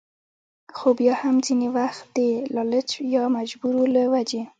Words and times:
خو 0.77 0.87
بيا 0.99 1.13
هم 1.21 1.35
ځينې 1.45 1.67
وخت 1.77 2.03
د 2.17 2.19
لالچ 2.55 2.89
يا 3.13 3.23
مجبورو 3.37 3.83
له 3.95 4.03
وجې 4.13 4.41